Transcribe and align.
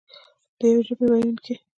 د 0.57 0.59
یوې 0.69 0.81
ژبې 0.87 1.05
ویونکي. 1.09 1.53